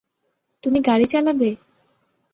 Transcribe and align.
তুমি 0.63 0.79
গাড়ি 0.87 1.05
চালাবে? 1.05 1.49